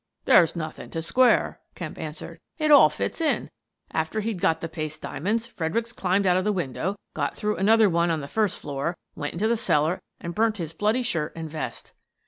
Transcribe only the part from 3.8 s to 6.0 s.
After he'd got the paste diamonds, Fredericks